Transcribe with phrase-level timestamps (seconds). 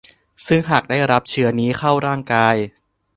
[0.47, 2.55] ซึ่งหากได้รับเชื้อนี้เข้าร่างกาย